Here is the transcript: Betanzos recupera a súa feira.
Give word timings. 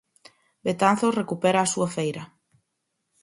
Betanzos 0.65 1.17
recupera 1.21 1.59
a 1.61 1.71
súa 1.73 1.89
feira. 1.95 2.23